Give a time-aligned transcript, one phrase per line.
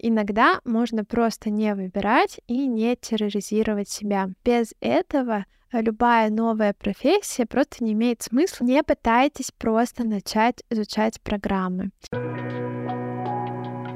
[0.00, 4.28] Иногда можно просто не выбирать и не терроризировать себя.
[4.44, 8.64] Без этого любая новая профессия просто не имеет смысла.
[8.64, 11.90] Не пытайтесь просто начать изучать программы.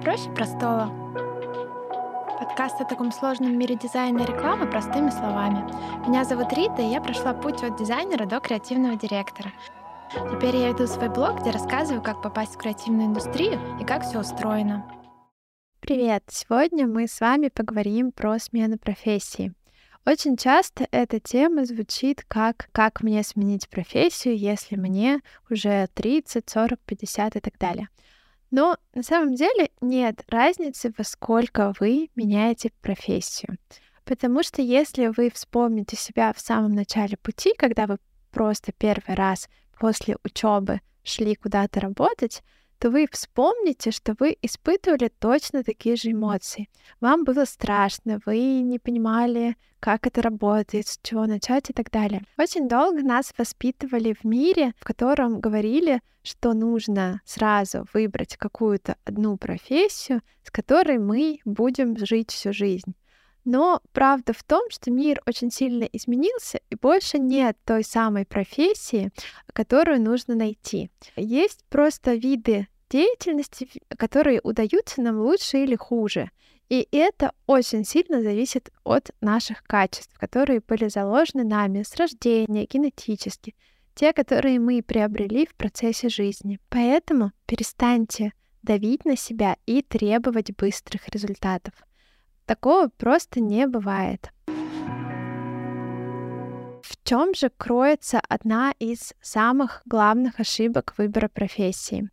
[0.03, 0.91] Проще простого.
[2.41, 5.64] Подкаст о таком сложном мире дизайна и рекламы простыми словами.
[6.09, 9.53] Меня зовут Рита, и я прошла путь от дизайнера до креативного директора.
[10.32, 14.19] Теперь я веду свой блог, где рассказываю, как попасть в креативную индустрию и как все
[14.19, 14.84] устроено.
[15.83, 16.23] Привет!
[16.29, 19.52] Сегодня мы с вами поговорим про смену профессии.
[20.06, 25.19] Очень часто эта тема звучит как «как мне сменить профессию, если мне
[25.51, 27.89] уже 30, 40, 50 и так далее».
[28.53, 33.59] Но на самом деле нет разницы, во сколько вы меняете профессию.
[34.05, 37.98] Потому что если вы вспомните себя в самом начале пути, когда вы
[38.30, 39.48] просто первый раз
[39.80, 42.45] после учебы шли куда-то работать,
[42.82, 46.68] то вы вспомните, что вы испытывали точно такие же эмоции.
[47.00, 52.22] Вам было страшно, вы не понимали, как это работает, с чего начать и так далее.
[52.36, 59.36] Очень долго нас воспитывали в мире, в котором говорили, что нужно сразу выбрать какую-то одну
[59.36, 62.96] профессию, с которой мы будем жить всю жизнь.
[63.45, 69.11] Но правда в том, что мир очень сильно изменился, и больше нет той самой профессии,
[69.53, 70.91] которую нужно найти.
[71.17, 76.31] Есть просто виды деятельности, которые удаются нам лучше или хуже.
[76.69, 83.55] И это очень сильно зависит от наших качеств, которые были заложены нами с рождения, генетически,
[83.95, 86.61] те, которые мы приобрели в процессе жизни.
[86.69, 88.33] Поэтому перестаньте
[88.63, 91.75] давить на себя и требовать быстрых результатов.
[92.47, 94.31] Такого просто не бывает.
[96.83, 102.11] В чем же кроется одна из самых главных ошибок выбора профессии?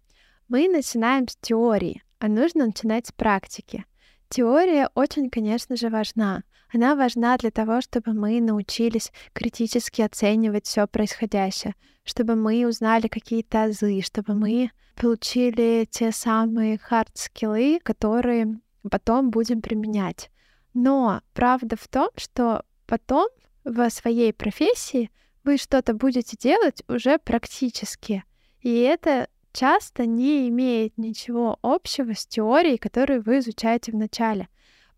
[0.48, 3.86] Мы начинаем с теории, а нужно начинать с практики.
[4.30, 6.44] Теория очень, конечно же, важна.
[6.72, 13.64] Она важна для того, чтобы мы научились критически оценивать все происходящее, чтобы мы узнали какие-то
[13.64, 18.60] азы, чтобы мы получили те самые хард-скиллы, которые
[18.90, 20.30] потом будем применять.
[20.74, 23.30] Но правда в том, что потом
[23.64, 25.12] в своей профессии
[25.44, 28.24] вы что-то будете делать уже практически.
[28.62, 34.48] И это часто не имеет ничего общего с теорией, которую вы изучаете в начале.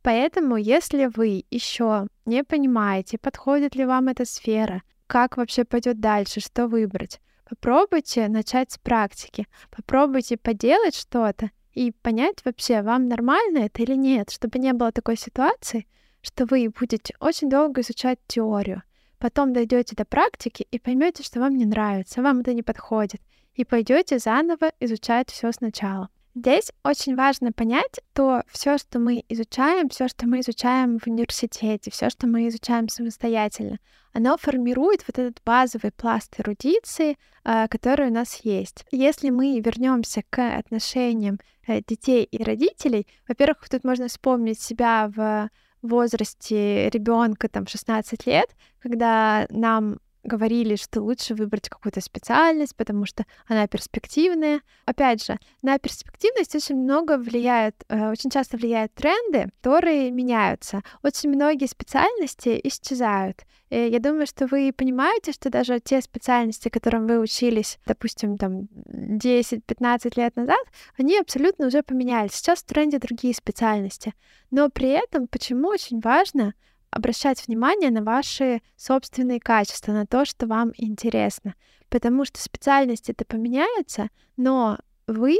[0.02, 6.40] Поэтому, если вы еще не понимаете, подходит ли вам эта сфера, как вообще пойдет дальше,
[6.40, 13.84] что выбрать, попробуйте начать с практики, попробуйте поделать что-то и понять вообще, вам нормально это
[13.84, 15.88] или нет, чтобы не было такой ситуации,
[16.22, 18.84] что вы будете очень долго изучать теорию,
[19.18, 23.22] потом дойдете до практики и поймете, что вам не нравится, вам это не подходит,
[23.54, 26.10] и пойдете заново изучать все сначала.
[26.34, 31.92] Здесь очень важно понять, то все, что мы изучаем, все, что мы изучаем в университете,
[31.92, 33.80] все, что мы изучаем самостоятельно,
[34.14, 38.86] оно формирует вот этот базовый пласт эрудиции, а, который у нас есть.
[38.92, 45.50] Если мы вернемся к отношениям э, детей и родителей, во-первых, тут можно вспомнить себя в
[45.82, 53.26] возрасте ребенка там 16 лет, когда нам говорили, что лучше выбрать какую-то специальность, потому что
[53.48, 54.62] она перспективная.
[54.86, 60.82] Опять же, на перспективность очень много влияет, э, очень часто влияют тренды, которые меняются.
[61.04, 63.44] Очень многие специальности исчезают.
[63.70, 68.68] И я думаю, что вы понимаете, что даже те специальности, которым вы учились, допустим, там
[68.92, 70.60] 10-15 лет назад,
[70.98, 72.34] они абсолютно уже поменялись.
[72.34, 74.14] Сейчас в тренде другие специальности.
[74.52, 76.54] Но при этом почему очень важно
[76.92, 81.56] обращать внимание на ваши собственные качества, на то, что вам интересно.
[81.90, 85.40] Потому что специальности это поменяются, но вы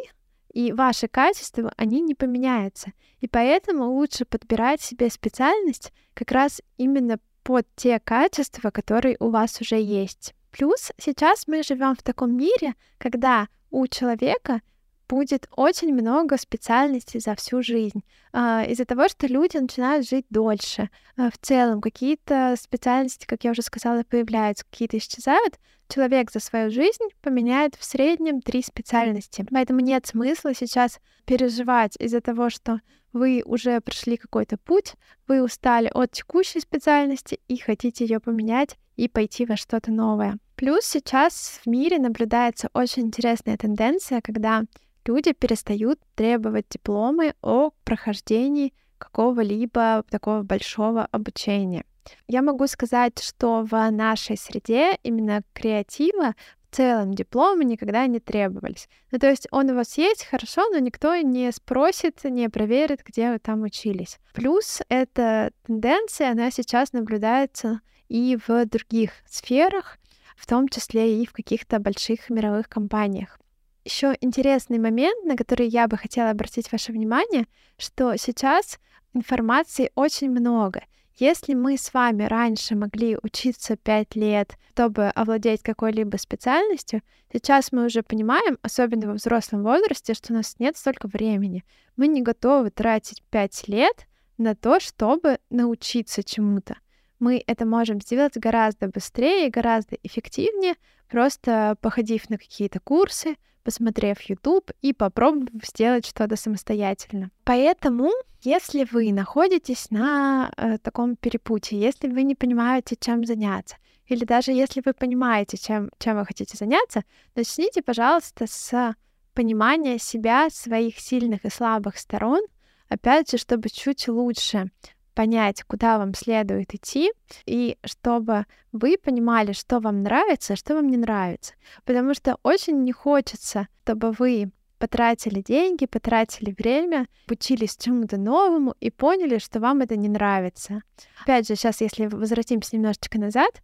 [0.54, 2.92] и ваши качества, они не поменяются.
[3.20, 9.62] И поэтому лучше подбирать себе специальность как раз именно под те качества, которые у вас
[9.62, 10.34] уже есть.
[10.52, 14.62] Плюс сейчас мы живем в таком мире, когда у человека
[15.12, 18.02] будет очень много специальностей за всю жизнь.
[18.32, 20.90] А, из-за того, что люди начинают жить дольше.
[21.18, 25.60] А, в целом, какие-то специальности, как я уже сказала, появляются, какие-то исчезают.
[25.90, 29.46] Человек за свою жизнь поменяет в среднем три специальности.
[29.52, 32.80] Поэтому нет смысла сейчас переживать из-за того, что
[33.12, 34.94] вы уже прошли какой-то путь,
[35.28, 40.38] вы устали от текущей специальности и хотите ее поменять и пойти во что-то новое.
[40.56, 44.64] Плюс сейчас в мире наблюдается очень интересная тенденция, когда
[45.06, 51.86] люди перестают требовать дипломы о прохождении какого-либо такого большого обучения.
[52.28, 56.36] Я могу сказать, что в нашей среде именно креатива
[56.70, 58.88] в целом дипломы никогда не требовались.
[59.12, 63.32] Ну, то есть он у вас есть, хорошо, но никто не спросит, не проверит, где
[63.32, 64.20] вы там учились.
[64.34, 69.98] Плюс эта тенденция, она сейчас наблюдается и в других сферах,
[70.38, 73.41] в том числе и в каких-то больших мировых компаниях.
[73.84, 77.48] Еще интересный момент, на который я бы хотела обратить ваше внимание,
[77.78, 78.80] что сейчас
[79.14, 80.84] информации очень много.
[81.16, 87.02] Если мы с вами раньше могли учиться 5 лет, чтобы овладеть какой-либо специальностью,
[87.34, 91.66] сейчас мы уже понимаем, особенно во взрослом возрасте, что у нас нет столько времени.
[91.98, 94.08] Мы не готовы тратить 5 лет
[94.38, 96.78] на то, чтобы научиться чему-то.
[97.20, 100.76] Мы это можем сделать гораздо быстрее и гораздо эффективнее,
[101.08, 107.32] просто походив на какие-то курсы, посмотрев YouTube и попробовав сделать что-то самостоятельно.
[107.44, 108.10] Поэтому,
[108.42, 113.78] если вы находитесь на э, таком перепутье, если вы не понимаете, чем заняться,
[114.08, 117.04] или даже если вы понимаете, чем, чем вы хотите заняться,
[117.36, 118.96] начните, пожалуйста, с
[119.34, 122.42] понимания себя, своих сильных и слабых сторон,
[122.90, 124.70] опять же, чтобы чуть лучше
[125.14, 127.12] понять, куда вам следует идти,
[127.46, 131.54] и чтобы вы понимали, что вам нравится, а что вам не нравится.
[131.86, 138.90] Потому что очень не хочется, чтобы вы потратили деньги, потратили время, учились чему-то новому и
[138.90, 140.82] поняли, что вам это не нравится.
[141.22, 143.62] Опять же, сейчас, если возвратимся немножечко назад,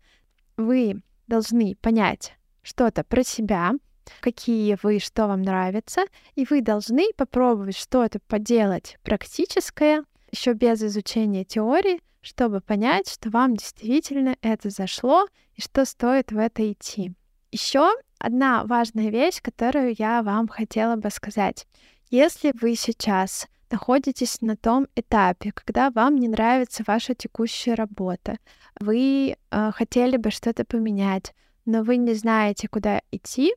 [0.58, 3.74] вы должны понять что-то про себя,
[4.20, 6.06] какие вы, что вам нравится,
[6.36, 13.56] и вы должны попробовать что-то поделать практическое, еще без изучения теории, чтобы понять, что вам
[13.56, 17.14] действительно это зашло и что стоит в это идти.
[17.52, 17.90] Еще
[18.20, 21.66] одна важная вещь, которую я вам хотела бы сказать.
[22.10, 28.38] Если вы сейчас находитесь на том этапе, когда вам не нравится ваша текущая работа,
[28.80, 31.34] вы э, хотели бы что-то поменять,
[31.66, 33.54] но вы не знаете, куда идти,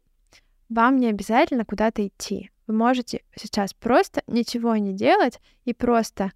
[0.68, 2.50] вам не обязательно куда-то идти.
[2.66, 6.32] Вы можете сейчас просто ничего не делать и просто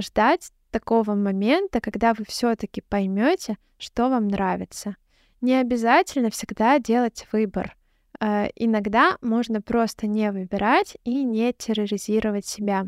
[0.00, 4.96] ждать такого момента, когда вы все-таки поймете, что вам нравится.
[5.40, 7.76] Не обязательно всегда делать выбор.
[8.20, 12.86] Э, иногда можно просто не выбирать и не терроризировать себя.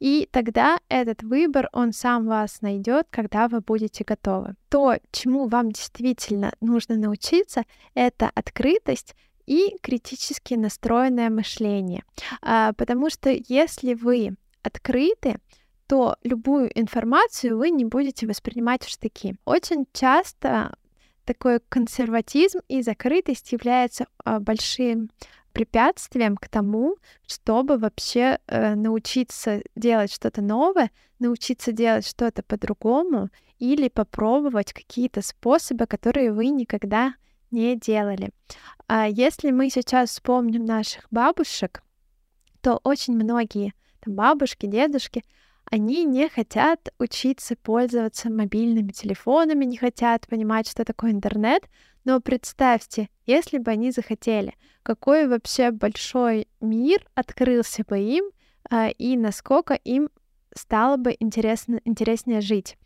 [0.00, 4.54] И тогда этот выбор, он сам вас найдет, когда вы будете готовы.
[4.68, 7.62] То, чему вам действительно нужно научиться,
[7.94, 9.14] это открытость
[9.46, 12.02] и критически настроенное мышление.
[12.40, 15.36] А, потому что если вы открыты,
[15.92, 19.36] то любую информацию вы не будете воспринимать в штыки.
[19.44, 20.74] Очень часто
[21.26, 25.10] такой консерватизм и закрытость является а, большим
[25.52, 26.96] препятствием к тому,
[27.26, 33.28] чтобы вообще э, научиться делать что-то новое, научиться делать что-то по-другому
[33.58, 37.16] или попробовать какие-то способы, которые вы никогда
[37.50, 38.30] не делали.
[38.86, 41.82] А если мы сейчас вспомним наших бабушек,
[42.62, 45.22] то очень многие там, бабушки, дедушки,
[45.64, 51.64] они не хотят учиться пользоваться мобильными телефонами, не хотят понимать, что такое интернет.
[52.04, 58.24] Но представьте, если бы они захотели, какой вообще большой мир открылся бы им,
[58.70, 60.10] а, и насколько им
[60.54, 62.76] стало бы интересно, интереснее жить.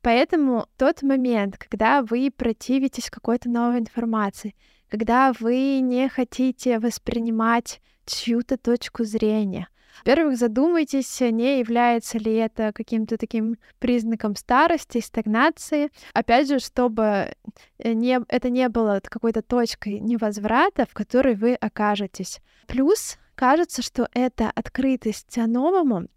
[0.00, 4.54] Поэтому тот момент, когда вы противитесь какой-то новой информации,
[4.88, 9.68] когда вы не хотите воспринимать чью-то точку зрения,
[9.98, 15.90] во-первых, задумайтесь, не является ли это каким-то таким признаком старости, стагнации.
[16.12, 17.32] Опять же, чтобы
[17.78, 22.40] э, не, это не было какой-то точкой невозврата, в которой вы окажетесь.
[22.66, 26.08] Плюс кажется, что эта открытость новому,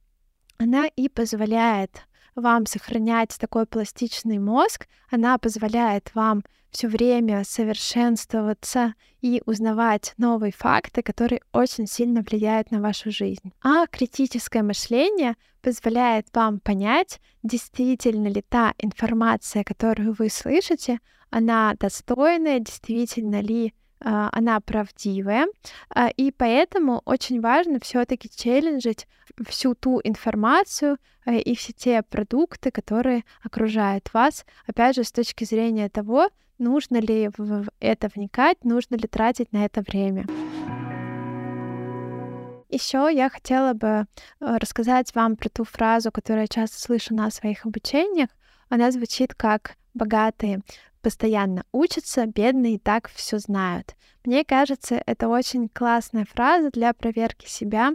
[0.58, 2.08] она и позволяет
[2.42, 11.02] вам сохранять такой пластичный мозг, она позволяет вам все время совершенствоваться и узнавать новые факты,
[11.02, 13.54] которые очень сильно влияют на вашу жизнь.
[13.64, 22.60] А критическое мышление позволяет вам понять, действительно ли та информация, которую вы слышите, она достойная,
[22.60, 25.48] действительно ли она правдивая,
[25.90, 29.08] а, и поэтому очень важно все-таки челленджить
[29.48, 35.44] всю ту информацию э, и все те продукты, которые окружают вас, опять же, с точки
[35.44, 40.26] зрения того, нужно ли в это вникать, нужно ли тратить на это время.
[42.70, 44.06] Еще я хотела бы э,
[44.40, 48.30] рассказать вам про ту фразу, которую я часто слышу на своих обучениях.
[48.70, 50.62] Она звучит как «богатые
[51.08, 53.96] постоянно учатся, бедные и так все знают».
[54.28, 57.94] Мне кажется, это очень классная фраза для проверки себя,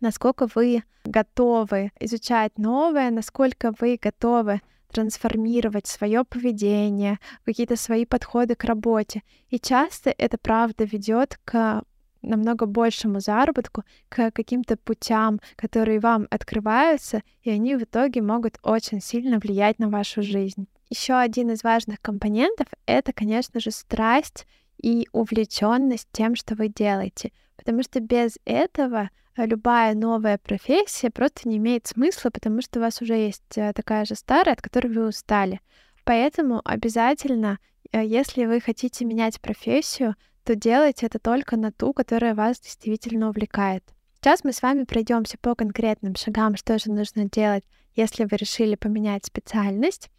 [0.00, 8.64] насколько вы готовы изучать новое, насколько вы готовы трансформировать свое поведение, какие-то свои подходы к
[8.64, 9.22] работе.
[9.50, 11.84] И часто это правда ведет к
[12.22, 19.00] намного большему заработку, к каким-то путям, которые вам открываются, и они в итоге могут очень
[19.00, 20.66] сильно влиять на вашу жизнь.
[20.90, 24.46] Еще один из важных компонентов— это, конечно же, страсть
[24.82, 27.30] и увлеченность тем, что вы делаете.
[27.56, 33.00] Потому что без этого любая новая профессия просто не имеет смысла, потому что у вас
[33.00, 35.60] уже есть э, такая же старая, от которой вы устали.
[36.04, 37.58] Поэтому обязательно,
[37.92, 43.28] э, если вы хотите менять профессию, то делайте это только на ту, которая вас действительно
[43.28, 43.84] увлекает.
[44.16, 48.74] Сейчас мы с вами пройдемся по конкретным шагам, что же нужно делать, если вы решили
[48.74, 50.10] поменять специальность.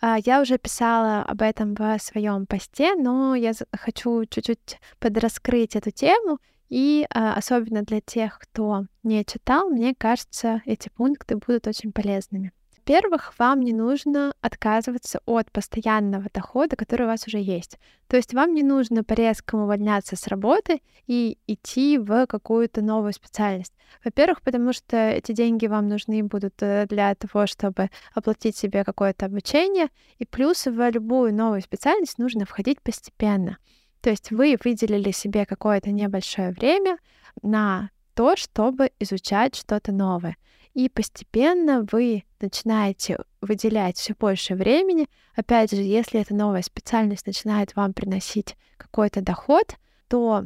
[0.00, 5.90] А, я уже писала об этом в своем посте, но я хочу чуть-чуть подраскрыть эту
[5.90, 11.92] тему, и а, особенно для тех, кто не читал, мне кажется, эти пункты будут очень
[11.92, 12.52] полезными.
[12.86, 17.78] Во-первых, вам не нужно отказываться от постоянного дохода, который у вас уже есть.
[18.08, 23.72] То есть вам не нужно по-резкому увольняться с работы и идти в какую-то новую специальность.
[24.04, 29.26] Во-первых, потому что эти деньги вам нужны будут э, для того, чтобы оплатить себе какое-то
[29.26, 29.88] обучение,
[30.18, 33.56] и плюс в любую новую специальность нужно входить постепенно.
[34.02, 36.98] То есть вы выделили себе какое-то небольшое время
[37.40, 40.36] на то, чтобы изучать что-то новое
[40.74, 45.08] и постепенно вы начинаете выделять все больше времени.
[45.34, 49.76] Опять же, если эта новая специальность начинает вам приносить какой-то доход,
[50.08, 50.44] то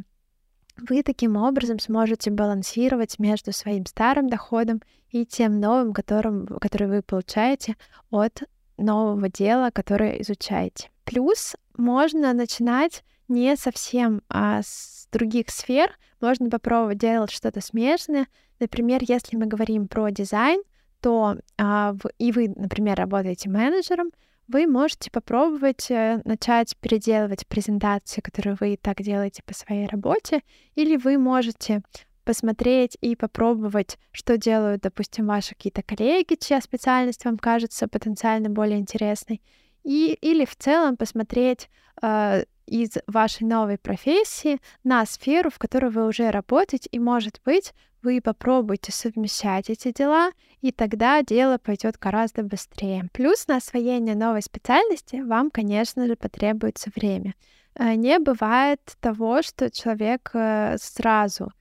[0.77, 4.81] вы таким образом сможете балансировать между своим старым доходом
[5.11, 7.77] и тем новым, которым, который вы получаете
[8.11, 8.43] от
[8.77, 10.91] нового дела, которое изучаете.
[11.05, 18.27] Плюс можно начинать не совсем а с других сфер, можно попробовать делать что-то смежное,
[18.61, 20.61] Например, если мы говорим про дизайн,
[21.01, 24.11] то а, в, и вы, например, работаете менеджером,
[24.49, 30.43] вы можете попробовать э, начать переделывать презентации, которые вы так делаете по своей работе,
[30.75, 31.83] или вы можете
[32.25, 38.79] посмотреть и попробовать, что делают, допустим, ваши какие-то коллеги, чья специальность вам кажется потенциально более
[38.79, 39.43] интересной,
[39.85, 41.69] и, или в целом посмотреть
[42.03, 47.73] э, из вашей новой профессии на сферу, в которой вы уже работаете, и, может быть,
[48.03, 53.09] вы попробуйте совмещать эти дела, и тогда дело пойдет гораздо быстрее.
[53.13, 57.35] Плюс на освоение новой специальности вам, конечно же, потребуется время.
[57.75, 61.53] Э, не бывает того, что человек э, сразу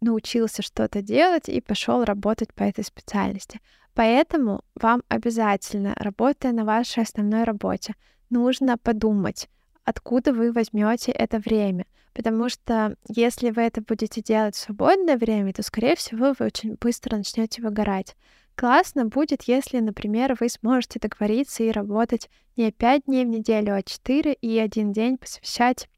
[0.00, 3.60] научился что-то делать и пошел работать по этой специальности.
[3.94, 7.94] Поэтому вам обязательно, работая на вашей основной работе,
[8.28, 9.48] нужно подумать,
[9.86, 11.86] откуда вы возьмете это время.
[12.12, 16.76] Потому что если вы это будете делать в свободное время, то, скорее всего, вы очень
[16.80, 18.16] быстро начнете выгорать.
[18.56, 23.82] Классно будет, если, например, вы сможете договориться и работать не 5 дней в неделю, а
[23.82, 25.88] 4 и один день посвящать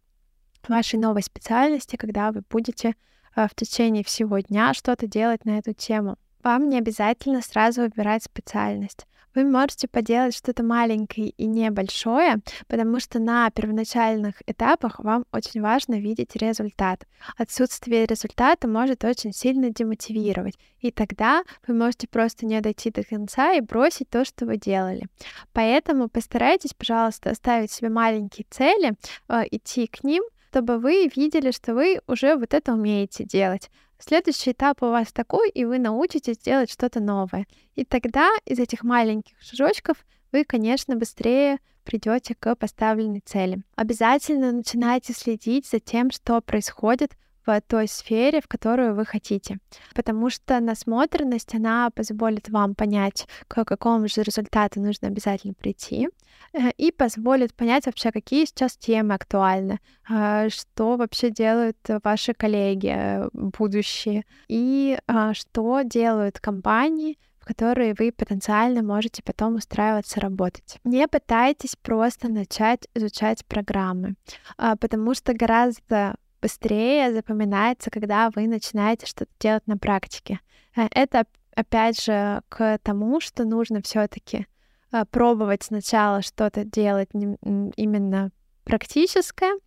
[0.66, 2.95] вашей новой специальности, когда вы будете
[3.37, 6.16] э, в течение всего дня что-то делать на эту тему.
[6.42, 13.18] Вам не обязательно сразу выбирать специальность вы можете поделать что-то маленькое и небольшое, потому что
[13.18, 17.06] на первоначальных этапах вам очень важно видеть результат.
[17.37, 23.52] Отсутствие результата может очень сильно демотивировать, и тогда вы можете просто не дойти до конца
[23.52, 25.06] и бросить то, что вы делали.
[25.52, 28.94] Поэтому постарайтесь, пожалуйста, ставить себе маленькие цели,
[29.28, 33.70] э, идти к ним, чтобы вы видели, что вы уже вот это умеете делать.
[33.99, 37.47] Следующий этап у вас такой, и вы научитесь делать что-то новое.
[37.75, 43.62] И тогда из этих маленьких шажочков вы, конечно, быстрее придете к поставленной цели.
[43.75, 47.17] Обязательно начинайте следить за тем, что происходит
[47.49, 49.59] в той сфере, в которую вы хотите.
[49.95, 56.09] Потому что насмотренность, она позволит вам понять, к какому же результату нужно обязательно прийти,
[56.52, 62.93] э, и позволит понять вообще, какие сейчас темы актуальны, э, что вообще делают ваши коллеги
[62.95, 64.99] э, будущие, и
[65.33, 70.78] что делают компании, в которые вы потенциально можете потом устраиваться работать.
[70.85, 74.17] Не пытайтесь просто начать изучать программы,
[74.57, 80.40] потому что гораздо быстрее запоминается, когда вы начинаете что-то делать на практике.
[80.76, 84.47] Э, это опять же к тому, что нужно все-таки
[84.92, 88.30] э, пробовать сначала что-то делать именно
[88.64, 89.59] практическое,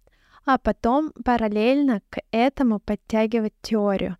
[0.45, 4.17] а потом параллельно к этому подтягивать теорию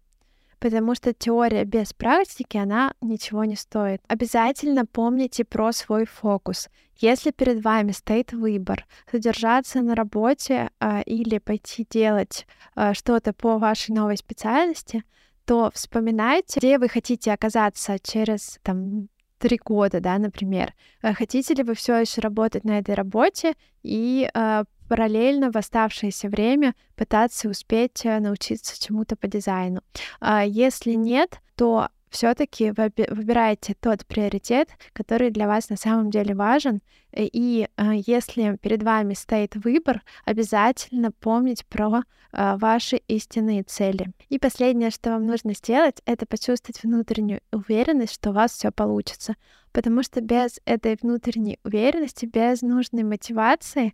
[0.61, 4.01] потому что теория без практики, она ничего не стоит.
[4.07, 6.69] Обязательно помните про свой фокус.
[6.97, 13.57] Если перед вами стоит выбор задержаться на работе а, или пойти делать а, что-то по
[13.57, 15.03] вашей новой специальности,
[15.45, 19.07] то вспоминайте, где вы хотите оказаться через там,
[19.41, 20.73] три года, да, например.
[21.01, 26.29] Э, хотите ли вы все еще работать на этой работе и э, параллельно в оставшееся
[26.29, 29.81] время пытаться успеть э, научиться чему-то по дизайну.
[30.19, 36.81] А если нет, то все-таки выбирайте тот приоритет, который для вас на самом деле важен.
[37.11, 42.01] Э, и э, если перед вами стоит выбор, обязательно помнить про
[42.33, 44.11] э, ваши истинные цели.
[44.29, 49.35] И последнее, что вам нужно сделать, это почувствовать внутреннюю уверенность, что у вас все получится.
[49.71, 53.93] Потому что без этой внутренней уверенности, без нужной мотивации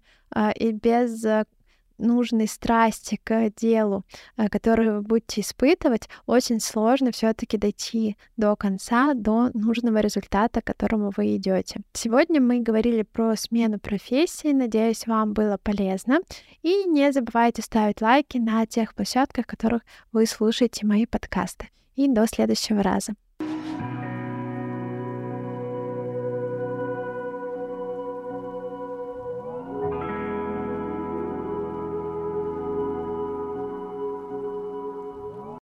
[0.56, 1.24] и без
[1.98, 4.04] нужной страсти к делу,
[4.38, 10.66] э, которую вы будете испытывать, очень сложно все-таки дойти до конца, до нужного результата, к
[10.66, 11.82] которому вы идете.
[11.94, 14.54] Сегодня мы говорили про смену профессии.
[14.54, 16.20] Надеюсь, вам было полезно.
[16.62, 21.70] И не забывайте ставить лайки на тех площадках, в которых вы слушаете мои подкасты.
[21.96, 23.14] И до следующего раза.